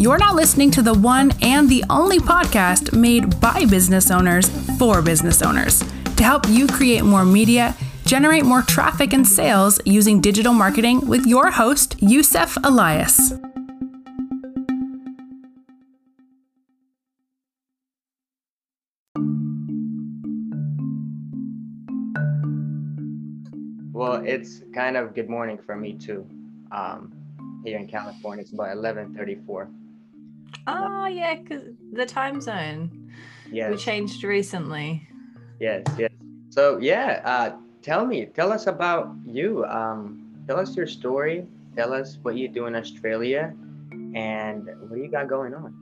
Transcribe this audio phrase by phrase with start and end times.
[0.00, 5.02] you're now listening to the one and the only podcast made by business owners for
[5.02, 5.80] business owners
[6.16, 7.76] to help you create more media,
[8.06, 13.34] generate more traffic and sales using digital marketing with your host, Yousif Alias.
[23.92, 26.26] Well, it's kind of good morning for me too.
[26.72, 27.12] Um,
[27.66, 29.68] here in California, it's about eleven thirty-four.
[30.66, 33.12] Oh yeah, because the time zone.
[33.50, 33.70] Yeah.
[33.70, 35.06] We changed recently.
[35.58, 35.84] Yes.
[35.98, 36.10] Yes.
[36.50, 39.64] So yeah, uh, tell me, tell us about you.
[39.66, 41.46] Um, tell us your story.
[41.76, 43.54] Tell us what you do in Australia,
[44.14, 45.74] and what do you got going on?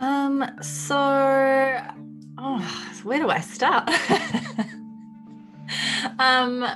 [0.00, 0.44] Um.
[0.62, 0.96] So,
[2.38, 3.88] oh, where do I start?
[6.18, 6.66] um.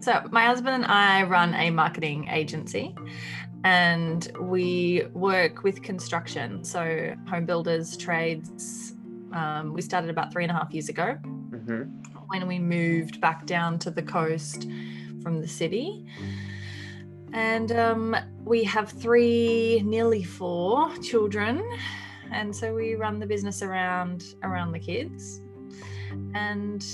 [0.00, 2.94] So my husband and I run a marketing agency,
[3.64, 8.94] and we work with construction, so home builders, trades.
[9.32, 11.84] Um, we started about three and a half years ago hmm
[12.30, 14.68] when we moved back down to the coast
[15.20, 16.06] from the city.
[17.32, 21.62] And um, we have three, nearly four children,
[22.32, 25.40] and so we run the business around around the kids.
[26.34, 26.84] And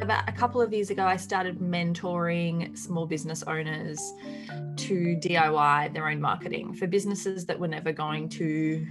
[0.00, 4.00] about a couple of years ago, I started mentoring small business owners
[4.76, 8.86] to DIY their own marketing for businesses that were never going to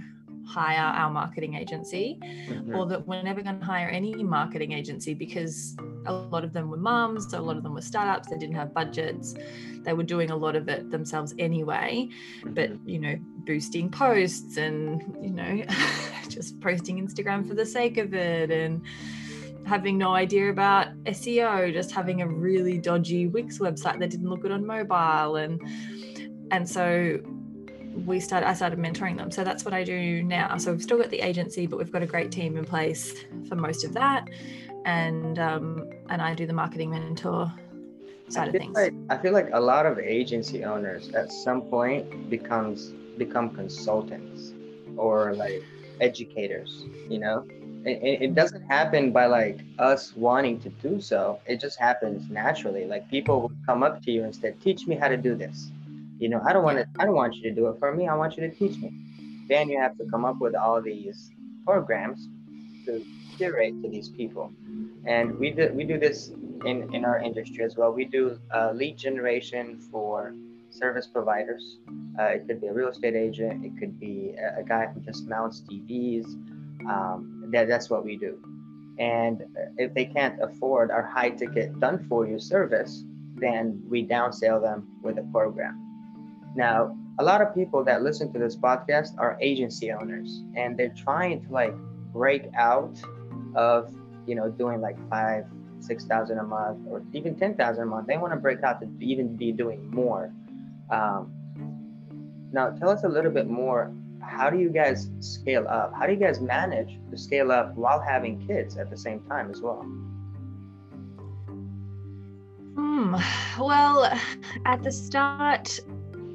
[0.46, 2.74] hire our marketing agency Mm-hmm.
[2.74, 6.70] or that we're never going to hire any marketing agency because a lot of them
[6.70, 9.34] were mums, a lot of them were startups, they didn't have budgets,
[9.84, 12.08] they were doing a lot of it themselves anyway,
[12.46, 15.62] but you know, boosting posts and you know,
[16.28, 18.82] just posting Instagram for the sake of it and
[19.64, 24.42] having no idea about SEO, just having a really dodgy Wix website that didn't look
[24.42, 25.60] good on mobile and
[26.50, 27.20] and so
[28.06, 29.30] we started I started mentoring them.
[29.30, 30.56] So that's what I do now.
[30.56, 33.56] So we've still got the agency, but we've got a great team in place for
[33.56, 34.28] most of that.
[34.84, 37.52] And um, and I do the marketing mentor
[38.28, 38.74] side of things.
[38.74, 44.52] like I feel like a lot of agency owners at some point becomes become consultants
[44.96, 45.62] or like
[46.00, 46.84] educators.
[47.08, 47.46] You know,
[47.88, 51.40] it, it doesn't happen by like us wanting to do so.
[51.46, 52.84] It just happens naturally.
[52.84, 55.70] Like people will come up to you and say, "Teach me how to do this."
[56.18, 56.86] You know, I don't want to.
[56.98, 58.08] I don't want you to do it for me.
[58.08, 58.92] I want you to teach me.
[59.48, 61.30] Then you have to come up with all these
[61.64, 62.28] programs
[62.86, 63.04] to
[63.36, 64.52] curate to these people
[65.06, 66.30] and we do we do this
[66.64, 70.34] in in our industry as well we do uh, lead generation for
[70.70, 71.78] service providers
[72.18, 75.00] uh, it could be a real estate agent it could be a, a guy who
[75.00, 76.26] just mounts tvs
[76.88, 78.38] um, that, that's what we do.
[78.98, 79.44] And
[79.76, 83.04] if they can't afford our high ticket done for you service
[83.40, 85.78] then we downsell them with a program.
[86.56, 90.94] Now a lot of people that listen to this podcast are agency owners and they're
[90.96, 91.74] trying to like
[92.12, 92.96] break out
[93.54, 93.92] of
[94.26, 95.44] you know doing like five
[95.80, 98.06] six thousand a month or even ten thousand a month.
[98.06, 100.32] They want to break out to even be doing more.
[100.90, 101.32] Um,
[102.52, 103.92] now tell us a little bit more
[104.28, 108.00] how do you guys scale up how do you guys manage to scale up while
[108.00, 109.84] having kids at the same time as well
[112.78, 113.16] Hmm.
[113.58, 114.04] Well,
[114.64, 115.80] at the start,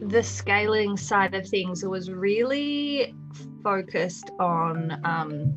[0.02, 3.16] the scaling side of things was really
[3.64, 5.54] focused on um,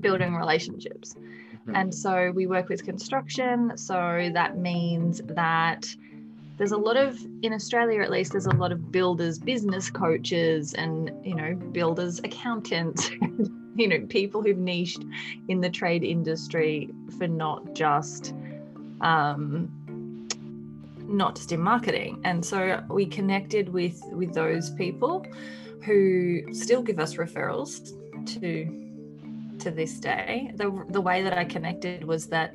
[0.00, 1.14] building relationships.
[1.66, 1.72] Mhm.
[1.74, 3.76] And so we work with construction.
[3.76, 5.86] So that means that
[6.60, 10.74] there's a lot of, in Australia at least, there's a lot of builders, business coaches,
[10.74, 13.10] and, you know, builders, accountants,
[13.76, 15.02] you know, people who've niched
[15.48, 18.34] in the trade industry for not just,
[19.00, 19.70] um,
[20.98, 22.20] not just in marketing.
[22.24, 25.24] And so we connected with with those people
[25.82, 27.88] who still give us referrals
[28.34, 30.52] to to this day.
[30.56, 32.54] The the way that I connected was that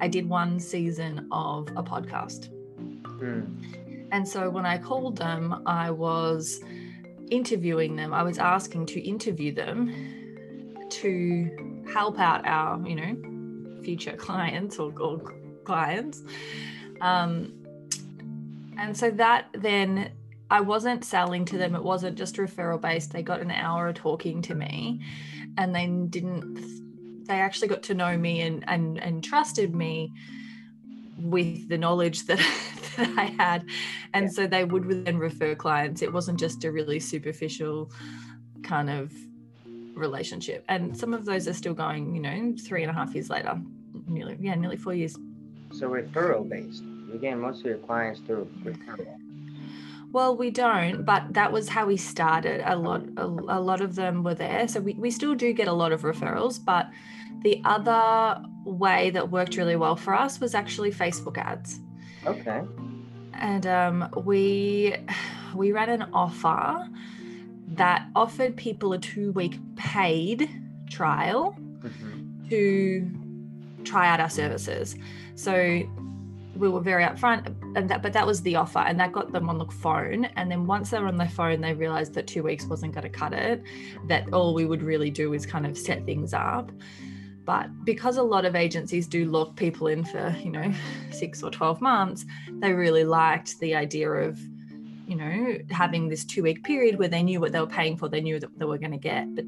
[0.00, 2.50] I did one season of a podcast.
[4.12, 6.60] And so when I called them, I was
[7.30, 8.12] interviewing them.
[8.12, 9.92] I was asking to interview them
[10.90, 15.20] to help out our, you know, future clients or, or
[15.64, 16.22] clients.
[17.00, 17.52] Um,
[18.78, 20.10] and so that then
[20.50, 21.74] I wasn't selling to them.
[21.74, 23.12] It wasn't just referral based.
[23.12, 25.00] They got an hour of talking to me
[25.56, 30.12] and they didn't, they actually got to know me and, and, and trusted me
[31.18, 32.38] with the knowledge that,
[32.96, 33.66] that I had.
[34.12, 34.30] And Yeah.
[34.30, 36.02] so they would then refer clients.
[36.02, 37.90] It wasn't just a really superficial
[38.62, 39.12] kind of
[39.94, 40.64] relationship.
[40.68, 43.60] And some of those are still going, you know, three and a half years later,
[44.08, 45.16] nearly, yeah, nearly four years.
[45.72, 46.82] so referral based
[47.14, 49.06] you gain most of your clients through referral
[50.12, 52.60] Well, we don't, but that was how we started.
[52.64, 54.66] A lot, a, a, lot of them were there.
[54.66, 56.88] So we, we still do get a lot of referrals, but
[57.42, 61.80] the other way that worked really well for us was actually Facebook ads.
[62.26, 62.62] Okay.
[63.34, 64.94] And um, we
[65.54, 66.88] we ran an offer
[67.68, 70.48] that offered people a two week paid
[70.90, 72.48] trial mm-hmm.
[72.48, 73.10] to
[73.84, 74.96] try out our services.
[75.34, 75.82] So
[76.56, 79.48] we were very upfront and that but that was the offer and that got them
[79.48, 82.42] on the phone and then once they were on the phone they realized that two
[82.42, 83.62] weeks wasn't going to cut it
[84.06, 86.70] that all we would really do is kind of set things up
[87.44, 90.72] but because a lot of agencies do lock people in for you know
[91.10, 92.24] six or 12 months
[92.60, 94.38] they really liked the idea of
[95.06, 98.08] you know having this two week period where they knew what they were paying for
[98.08, 99.44] they knew that they were going to get but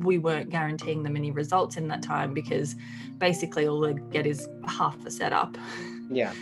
[0.00, 2.74] we weren't guaranteeing them any results in that time because
[3.18, 5.56] basically all they get is half the setup.
[6.10, 6.32] Yeah.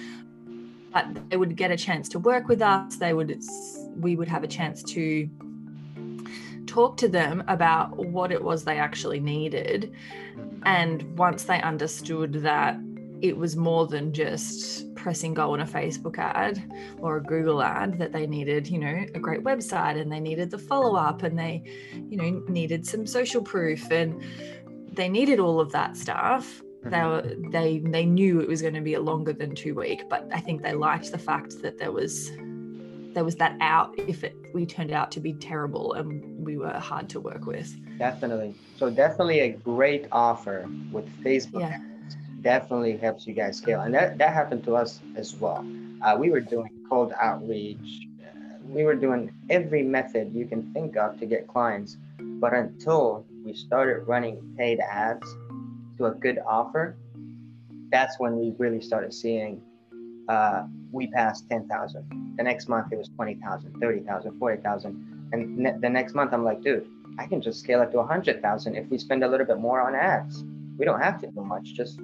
[0.92, 3.42] But they would get a chance to work with us they would
[3.96, 5.28] we would have a chance to
[6.68, 9.92] talk to them about what it was they actually needed.
[10.64, 12.78] And once they understood that
[13.20, 16.62] it was more than just pressing go on a Facebook ad
[16.98, 20.50] or a Google ad that they needed, you know, a great website and they needed
[20.50, 21.62] the follow up and they,
[22.08, 24.22] you know, needed some social proof and
[24.92, 26.62] they needed all of that stuff.
[26.84, 26.90] Mm-hmm.
[26.90, 30.02] They were they they knew it was going to be a longer than two week
[30.08, 32.30] but i think they liked the fact that there was
[33.14, 36.72] there was that out if it we turned out to be terrible and we were
[36.72, 37.74] hard to work with.
[37.98, 38.54] Definitely.
[38.76, 41.78] So definitely a great offer with facebook yeah.
[42.40, 43.80] definitely helps you guys scale.
[43.80, 45.66] And that, that happened to us as well.
[46.02, 48.06] Uh, we were doing cold outreach.
[48.64, 51.96] We were doing every method you can think of to get clients.
[52.18, 55.26] But until we started running paid ads
[55.96, 56.96] to a good offer,
[57.90, 59.62] that's when we really started seeing
[60.28, 62.34] uh, we passed 10,000.
[62.36, 65.28] The next month it was 20,000, 30,000, 40,000.
[65.32, 66.88] And ne- the next month I'm like, dude,
[67.18, 69.94] I can just scale it to 100,000 if we spend a little bit more on
[69.94, 70.44] ads.
[70.78, 71.98] We don't have to do much, just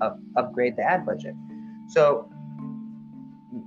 [0.00, 1.34] up- upgrade the ad budget.
[1.88, 2.30] So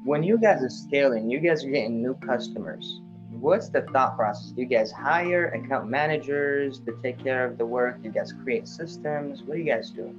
[0.03, 3.01] when you guys are scaling, you guys are getting new customers
[3.39, 4.51] what's the thought process?
[4.51, 8.01] Do you guys hire account managers to take care of the work?
[8.01, 9.43] Do you guys create systems?
[9.43, 10.13] What do you guys do?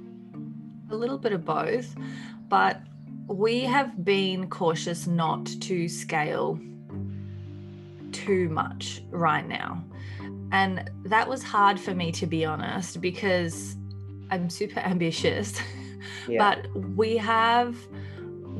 [0.89, 1.95] A little bit of both,
[2.49, 2.81] but
[3.27, 6.59] we have been cautious not to scale
[8.11, 9.83] too much right now.
[10.51, 13.77] And that was hard for me to be honest because
[14.29, 15.59] I'm super ambitious.
[16.27, 16.39] Yeah.
[16.39, 17.77] but we have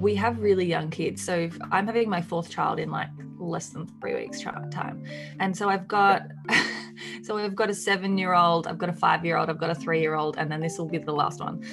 [0.02, 1.24] we have really young kids.
[1.24, 3.10] So I'm having my fourth child in like
[3.40, 5.04] less than three weeks time.
[5.40, 6.24] And so I've got,
[7.24, 9.70] so we've got a seven year old, I've got a five year old, I've got
[9.70, 11.64] a three year old, and then this will be the last one.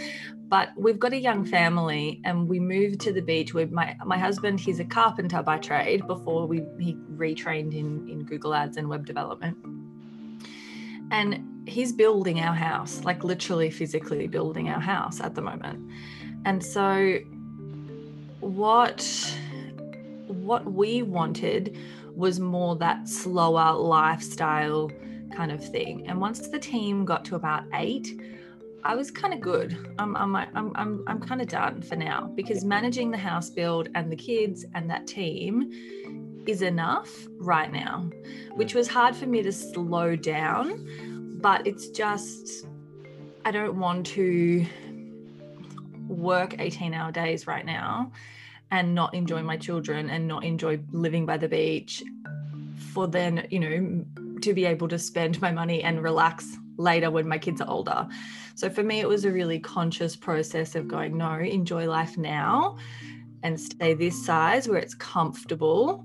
[0.49, 3.53] But we've got a young family, and we moved to the beach.
[3.53, 6.07] With my my husband, he's a carpenter by trade.
[6.07, 9.59] Before we he retrained in in Google Ads and web development,
[11.11, 15.91] and he's building our house, like literally physically building our house at the moment.
[16.47, 17.19] And so,
[18.41, 19.05] what
[20.27, 21.77] what we wanted
[22.15, 24.91] was more that slower lifestyle
[25.39, 26.05] kind of thing.
[26.09, 28.21] And once the team got to about eight,
[28.83, 29.95] I was kind of good.
[29.97, 33.89] I'm, I'm, I'm, I'm, I'm kind of done for now because managing the house build
[33.95, 35.71] and the kids and that team
[36.49, 38.11] is enough right now,
[38.55, 41.39] which was hard for me to slow down.
[41.41, 42.67] But it's just,
[43.45, 44.67] I don't want to
[46.09, 48.11] work 18 hour days right now
[48.73, 52.03] and not enjoy my children and not enjoy living by the beach
[52.93, 54.05] for then, you know,
[54.43, 58.07] to be able to spend my money and relax later when my kids are older.
[58.55, 62.77] So for me, it was a really conscious process of going, no, enjoy life now
[63.43, 66.05] and stay this size where it's comfortable.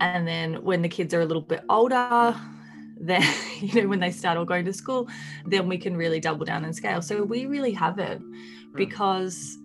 [0.00, 2.34] And then when the kids are a little bit older,
[3.00, 3.22] then,
[3.60, 5.08] you know, when they start all going to school,
[5.46, 7.00] then we can really double down and scale.
[7.00, 8.76] So we really haven't hmm.
[8.76, 9.58] because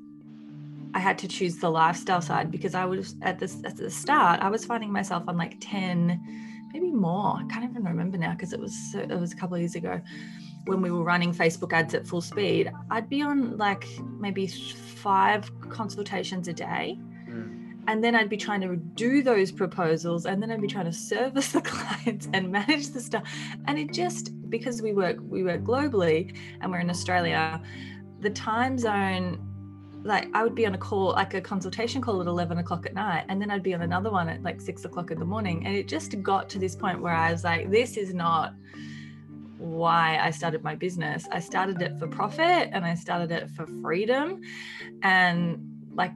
[0.93, 4.41] I had to choose the lifestyle side because I was at this at the start
[4.41, 6.21] I was finding myself on like 10
[6.73, 7.37] maybe more.
[7.37, 10.01] I can't even remember now because it was it was a couple of years ago
[10.65, 12.71] when we were running Facebook ads at full speed.
[12.89, 13.87] I'd be on like
[14.19, 16.99] maybe five consultations a day.
[17.29, 17.63] Mm.
[17.87, 20.93] and then I'd be trying to do those proposals and then I'd be trying to
[20.93, 23.23] service the clients and manage the stuff.
[23.65, 27.61] And it just because we work we work globally and we're in Australia
[28.19, 29.52] the time zone
[30.03, 32.93] like I would be on a call, like a consultation call at 11 o'clock at
[32.93, 35.65] night, and then I'd be on another one at like six o'clock in the morning.
[35.65, 38.53] And it just got to this point where I was like, this is not
[39.57, 41.25] why I started my business.
[41.31, 44.41] I started it for profit and I started it for freedom.
[45.01, 46.11] And like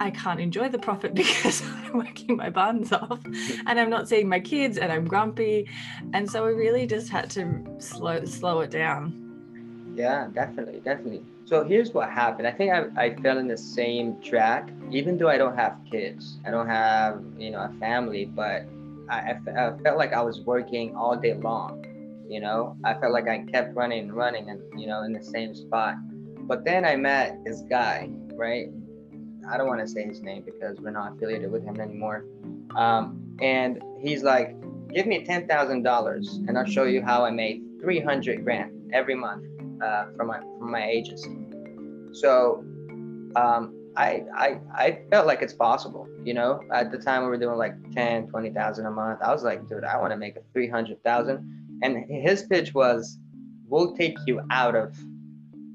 [0.00, 4.28] I can't enjoy the profit because I'm working my buns off and I'm not seeing
[4.28, 5.68] my kids and I'm grumpy.
[6.12, 9.94] And so I really just had to slow slow it down.
[9.94, 11.22] Yeah, definitely, definitely.
[11.48, 12.46] So here's what happened.
[12.46, 16.36] I think I, I fell in the same track, even though I don't have kids.
[16.44, 18.66] I don't have, you know, a family, but
[19.08, 21.86] I, I felt like I was working all day long.
[22.28, 25.22] You know, I felt like I kept running and running and, you know, in the
[25.22, 25.94] same spot.
[26.46, 28.66] But then I met this guy, right?
[29.50, 32.26] I don't want to say his name because we're not affiliated with him anymore.
[32.76, 34.54] Um, and he's like,
[34.92, 39.46] give me $10,000 and I'll show you how I made 300 grand every month
[39.82, 41.36] uh, from my from my agency.
[42.12, 42.64] So
[43.36, 46.08] um, I, I I felt like it's possible.
[46.24, 49.20] You know, at the time we were doing like 10, 20,000 a month.
[49.22, 51.80] I was like, dude, I want to make a 300,000.
[51.82, 53.18] And his pitch was,
[53.66, 54.96] we'll take you out of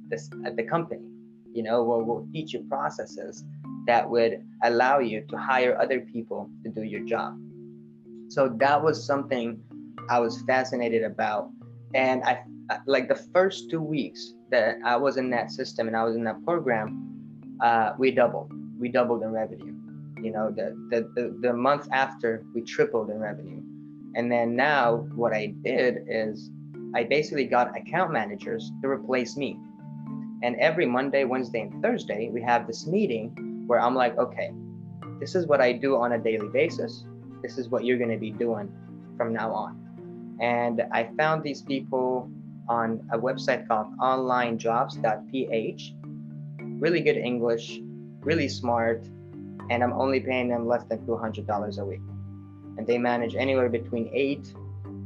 [0.10, 1.08] this the company.
[1.54, 3.44] You know, we'll, we'll teach you processes
[3.88, 7.38] that would allow you to hire other people to do your job.
[8.30, 9.62] So that was something
[10.10, 11.50] I was fascinated about.
[11.94, 12.44] And I
[12.86, 16.24] like the first two weeks that I was in that system and I was in
[16.24, 18.52] that program, uh, we doubled.
[18.80, 19.74] We doubled in revenue.
[20.22, 23.62] You know, the, the, the, the month after, we tripled in revenue.
[24.16, 26.50] And then now, what I did is
[26.96, 29.60] I basically got account managers to replace me.
[30.44, 34.52] And every Monday, Wednesday, and Thursday, we have this meeting where I'm like, okay,
[35.20, 37.06] this is what I do on a daily basis.
[37.42, 38.72] This is what you're going to be doing
[39.18, 40.38] from now on.
[40.40, 42.30] And I found these people
[42.68, 45.94] on a website called onlinejobs.ph.
[46.80, 47.80] Really good English,
[48.22, 49.06] really smart,
[49.70, 52.02] and I'm only paying them less than $200 a week.
[52.78, 54.54] And they manage anywhere between 8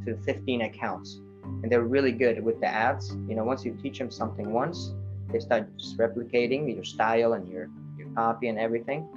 [0.05, 1.19] to 15 accounts.
[1.43, 3.09] And they're really good with the ads.
[3.27, 4.93] You know, once you teach them something once,
[5.31, 9.07] they start just replicating your style and your, your copy and everything.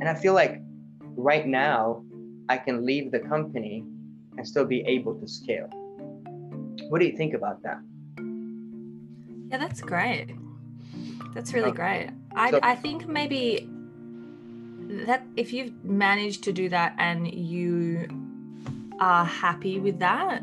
[0.00, 0.60] And I feel like
[1.16, 2.04] right now,
[2.48, 3.84] I can leave the company
[4.36, 5.68] and still be able to scale
[6.88, 7.78] what do you think about that?
[9.50, 10.34] Yeah, that's great.
[11.34, 11.74] That's really oh.
[11.74, 12.10] great.
[12.34, 13.68] I, so, I think maybe
[15.06, 18.08] that if you've managed to do that and you
[19.00, 20.42] are happy with that,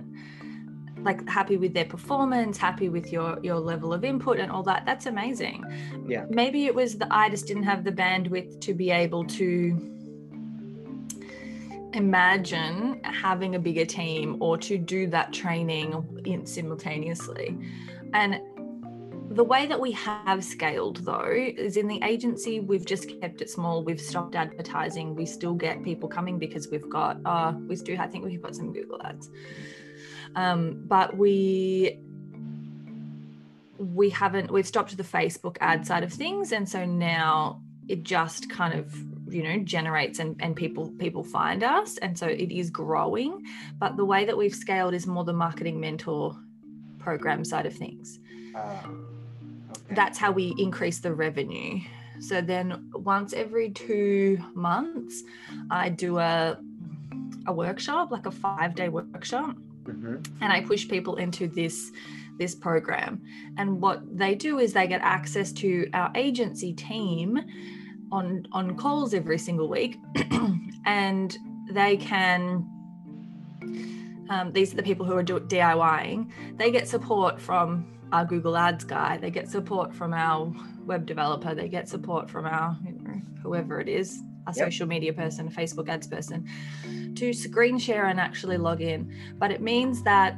[0.99, 4.85] like happy with their performance, happy with your your level of input and all that,
[4.85, 5.63] that's amazing.
[6.07, 6.25] Yeah.
[6.29, 9.96] Maybe it was that I just didn't have the bandwidth to be able to
[11.97, 17.57] imagine having a bigger team or to do that training in simultaneously.
[18.13, 18.39] And
[19.29, 23.49] the way that we have scaled though is in the agency we've just kept it
[23.49, 23.83] small.
[23.83, 25.15] We've stopped advertising.
[25.15, 28.55] We still get people coming because we've got uh we do i think we've got
[28.55, 29.29] some google ads.
[30.35, 31.99] Um, but we
[33.77, 36.51] we haven't we've stopped the facebook ad side of things.
[36.51, 38.95] And so now it just kind of
[39.29, 41.97] you know generates and, and people people find us.
[41.97, 43.43] And so it is growing
[43.79, 46.35] but the way that we've scaled is more the marketing mentor
[46.99, 48.19] program side of things.
[48.55, 48.59] Uh,
[49.71, 49.95] okay.
[49.95, 51.79] that's how we increase the revenue.
[52.19, 55.23] So then once every two months
[55.69, 56.59] i do a
[57.45, 59.55] a workshop like a five day workshop.
[59.83, 60.17] Mm-hmm.
[60.41, 61.93] and i push people into this
[62.37, 63.21] this program.
[63.57, 67.39] And what they do is they get access to our agency team
[68.11, 69.97] on on calls every single week
[70.85, 71.37] and
[71.71, 72.65] they can
[74.29, 78.57] um, these are the people who are do- DIYing they get support from our Google
[78.57, 79.17] Ads guy.
[79.17, 80.53] They get support from our
[80.85, 81.53] web developer.
[81.53, 84.65] They get support from our you know, whoever it is a yep.
[84.65, 86.47] social media person a Facebook ads person
[87.15, 89.13] to screen share and actually log in.
[89.37, 90.37] But it means that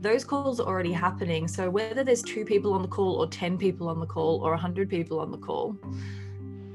[0.00, 1.48] those calls are already happening.
[1.48, 4.50] So whether there's two people on the call or 10 people on the call or
[4.50, 5.76] 100 people on the call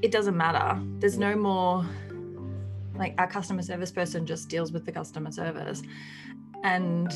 [0.02, 0.80] it doesn't matter.
[0.98, 1.86] There's no more
[2.96, 5.82] like our customer service person just deals with the customer service.
[6.64, 7.10] And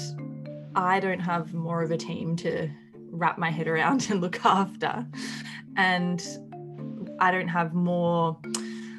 [0.74, 2.70] I don't have more of a team to
[3.10, 5.06] wrap my head around and look after.
[5.76, 6.24] And
[7.18, 8.38] I don't have more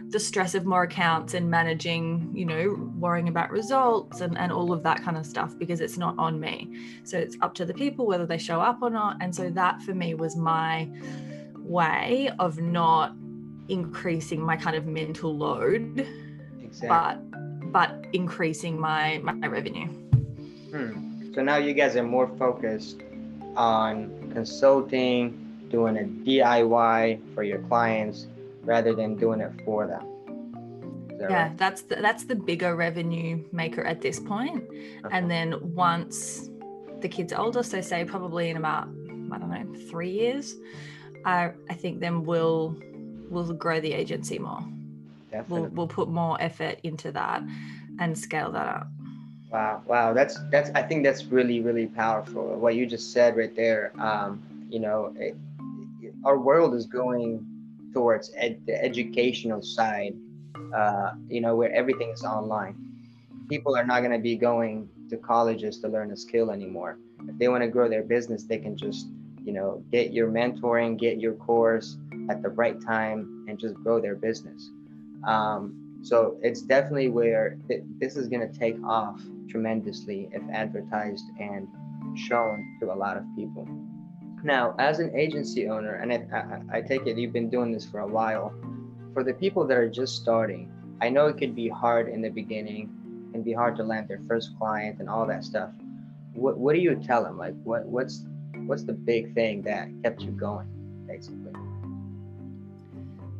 [0.10, 4.72] the stress of more accounts and managing, you know, worrying about results and, and all
[4.72, 6.70] of that kind of stuff because it's not on me.
[7.04, 9.18] So it's up to the people whether they show up or not.
[9.20, 10.90] And so that for me was my
[11.58, 13.14] way of not
[13.70, 16.08] increasing my kind of mental load
[16.62, 16.88] exactly.
[16.88, 19.88] but but increasing my my revenue
[20.72, 21.34] hmm.
[21.34, 23.02] so now you guys are more focused
[23.56, 28.28] on consulting doing a diy for your clients
[28.64, 30.06] rather than doing it for them
[31.20, 31.58] that yeah right?
[31.58, 34.64] that's the, that's the bigger revenue maker at this point.
[35.12, 36.50] And then once
[37.02, 38.88] the kids older so say probably in about
[39.32, 40.56] i don't know three years
[41.26, 42.76] i i think then we'll
[43.30, 44.64] will grow the agency more.
[45.48, 47.44] we'll, we'll put more effort into that
[48.00, 48.88] and scale that up.
[49.52, 50.70] Wow, wow, that's that's.
[50.76, 52.44] I think that's really really powerful.
[52.58, 53.94] What you just said right there.
[53.98, 55.38] Um, you know, it,
[56.02, 57.46] it, our world is going
[57.94, 60.16] towards ed- the educational side.
[60.76, 62.76] Uh, you know, where everything is online.
[63.48, 66.98] People are not going to be going to colleges to learn a skill anymore.
[67.30, 69.08] If they want to grow their business, they can just
[69.46, 71.96] you know get your mentoring, get your course
[72.30, 74.70] at the right time, and just grow their business.
[75.26, 79.20] Um, so it's definitely where th- this is going to take off
[79.50, 81.68] tremendously if advertised and
[82.16, 83.68] shown to a lot of people.
[84.44, 87.86] Now, as an agency owner, and I, I, I take it you've been doing this
[87.86, 88.54] for a while,
[89.14, 92.30] for the people that are just starting, I know it could be hard in the
[92.30, 95.72] beginning and be hard to land their first client and all that stuff.
[96.34, 97.38] What, what do you tell them?
[97.38, 98.26] Like, what, what's,
[98.66, 100.68] what's the big thing that kept you going,
[101.08, 101.54] basically?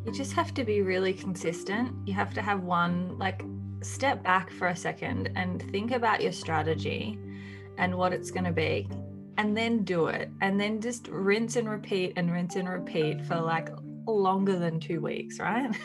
[0.08, 1.94] You just have to be really consistent.
[2.08, 3.44] You have to have one, like,
[3.82, 7.20] step back for a second and think about your strategy
[7.78, 8.88] and what it's going to be,
[9.38, 10.30] and then do it.
[10.40, 13.68] And then just rinse and repeat and rinse and repeat for like
[14.08, 15.76] longer than two weeks, right?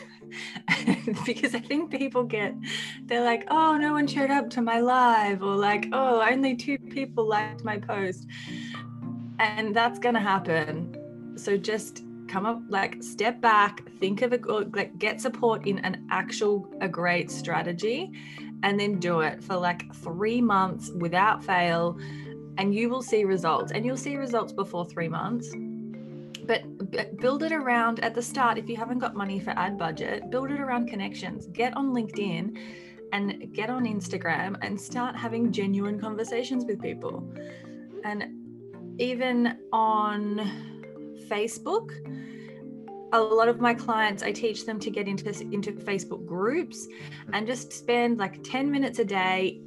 [1.25, 2.55] because I think people get,
[3.07, 6.77] they're like, oh, no one showed up to my live, or like, oh, only two
[6.77, 8.25] people liked my post.
[9.39, 11.35] And that's going to happen.
[11.35, 15.77] So just come up like step back think of a good, like get support in
[15.79, 18.11] an actual a great strategy
[18.63, 21.95] and then do it for like three months without fail
[22.57, 25.53] and you will see results and you'll see results before three months.
[26.47, 30.31] But build it around at the start if you haven't got money for ad budget
[30.31, 31.45] build it around connections.
[31.53, 32.57] Get on linkedin
[33.11, 37.23] and get on instagram and start having genuine conversations with people.
[38.03, 38.25] And
[38.99, 40.72] even on
[41.33, 41.89] Facebook.
[43.13, 46.87] A lot of my clients, I teach them to get into into Facebook groups
[47.31, 49.61] and just spend like 10 minutes a day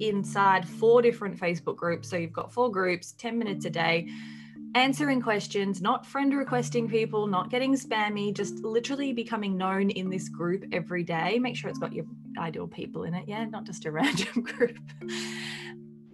[0.00, 2.08] inside four different Facebook groups.
[2.08, 4.08] So you've got four groups, 10 minutes a day,
[4.74, 10.28] answering questions, not friend requesting people, not getting spammy, just literally becoming known in this
[10.28, 11.38] group every day.
[11.38, 12.04] Make sure it's got your
[12.38, 14.78] ideal people in it, yeah, not just a random group.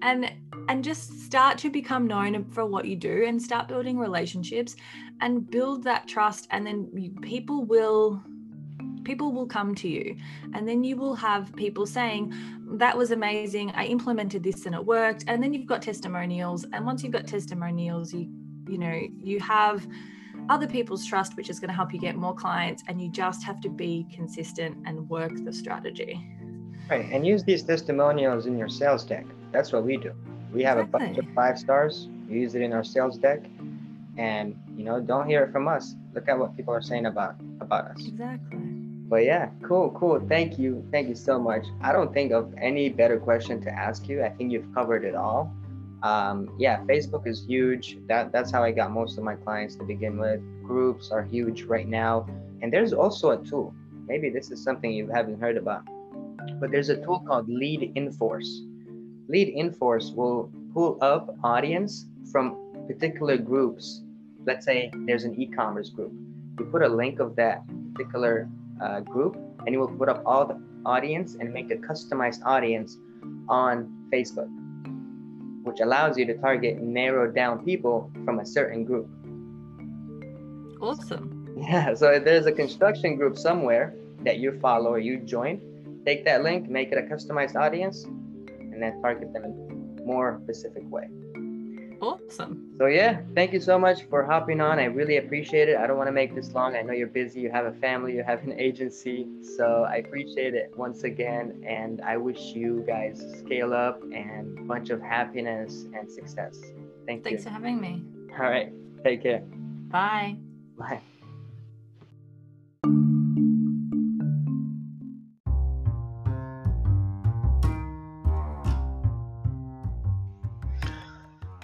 [0.03, 0.31] And
[0.69, 4.77] and just start to become known for what you do and start building relationships
[5.21, 6.89] and build that trust and then
[7.23, 8.23] people will
[9.05, 10.17] people will come to you.
[10.55, 12.35] And then you will have people saying
[12.79, 13.71] that was amazing.
[13.73, 15.25] I implemented this and it worked.
[15.29, 18.29] And then you've got testimonials and once you've got testimonials you
[18.67, 19.87] you know you have
[20.49, 23.43] other people's trust which is going to help you get more clients and you just
[23.45, 26.27] have to be consistent and work the strategy
[26.91, 30.13] right and use these testimonials in your sales deck that's what we do
[30.55, 31.07] we have exactly.
[31.07, 32.09] a bunch of five stars.
[32.29, 33.41] We use it in our sales deck,
[34.17, 35.97] and you know, don't hear it from us.
[36.15, 38.07] Look at what people are saying about about us.
[38.07, 38.59] Exactly.
[39.09, 40.25] But yeah, cool, cool.
[40.29, 41.67] Thank you, thank you so much.
[41.83, 44.23] I don't think of any better question to ask you.
[44.23, 45.53] I think you've covered it all.
[46.03, 47.99] Um, yeah, Facebook is huge.
[48.07, 50.41] That that's how I got most of my clients to begin with.
[50.63, 52.29] Groups are huge right now,
[52.63, 53.75] and there's also a tool.
[54.07, 55.83] Maybe this is something you haven't heard about,
[56.61, 58.49] but there's a tool called LeadEnforce
[59.29, 64.03] lead inforce will pull up audience from particular groups.
[64.47, 66.13] Let's say there's an e-commerce group.
[66.59, 68.49] You put a link of that particular
[68.83, 72.99] uh, group, and you will put up all the audience and make a customized audience
[73.49, 74.51] on Facebook,
[75.65, 79.09] which allows you to target narrow down people from a certain group.
[80.81, 81.31] Awesome.
[81.57, 81.95] Yeah.
[81.95, 85.61] So if there's a construction group somewhere that you follow or you join,
[86.05, 90.41] take that link, make it a customized audience, and then target them in a more
[90.45, 91.09] specific way.
[92.01, 92.75] Awesome.
[92.79, 94.79] So yeah, thank you so much for hopping on.
[94.79, 95.77] I really appreciate it.
[95.77, 96.77] I don't want to make this long.
[96.77, 97.41] I know you're busy.
[97.41, 98.15] You have a family.
[98.15, 99.27] You have an agency.
[99.57, 104.63] So I appreciate it once again, and I wish you guys scale up and a
[104.63, 106.59] bunch of happiness and success.
[107.07, 107.31] Thank Thanks you.
[107.31, 108.03] Thanks for having me.
[108.33, 108.73] All right.
[109.05, 109.41] Take care.
[109.89, 110.37] Bye.
[110.77, 111.01] Bye.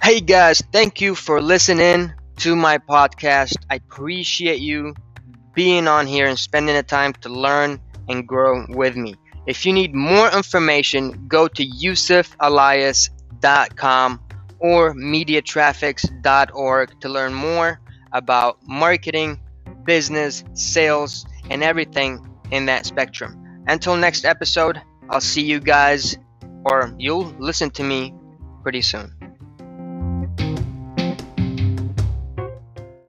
[0.03, 3.53] Hey guys, thank you for listening to my podcast.
[3.69, 4.95] I appreciate you
[5.53, 9.13] being on here and spending the time to learn and grow with me.
[9.45, 14.19] If you need more information, go to yousifalias.com
[14.57, 17.79] or mediatraffics.org to learn more
[18.11, 19.39] about marketing,
[19.83, 23.37] business, sales, and everything in that spectrum.
[23.67, 26.17] Until next episode, I'll see you guys,
[26.65, 28.15] or you'll listen to me
[28.63, 29.20] pretty soon.